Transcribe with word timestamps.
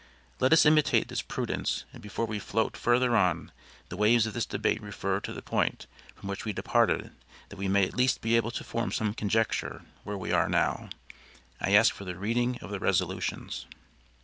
Let 0.39 0.51
us 0.51 0.65
imitate 0.65 1.09
this 1.09 1.21
prudence 1.21 1.85
and 1.93 2.01
before 2.01 2.25
we 2.25 2.39
float 2.39 2.75
further 2.75 3.15
on 3.15 3.51
the 3.89 3.95
waves 3.95 4.25
of 4.25 4.33
this 4.33 4.47
debate 4.47 4.81
refer 4.81 5.19
to 5.19 5.31
the 5.31 5.43
point 5.43 5.85
from 6.15 6.27
which 6.27 6.43
we 6.43 6.53
departed 6.53 7.11
that 7.49 7.57
we 7.57 7.67
may 7.67 7.85
at 7.85 7.93
least 7.95 8.19
be 8.19 8.35
able 8.35 8.49
to 8.49 8.63
form 8.63 8.91
some 8.91 9.13
conjecture 9.13 9.83
where 10.03 10.17
we 10.17 10.29
now 10.29 10.37
are. 10.49 10.89
I 11.59 11.73
ask 11.75 11.93
for 11.93 12.05
the 12.05 12.15
reading 12.17 12.57
of 12.63 12.71
the 12.71 12.79
resolutions." 12.79 13.67